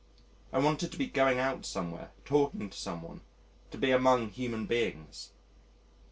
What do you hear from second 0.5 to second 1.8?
I wanted to be going out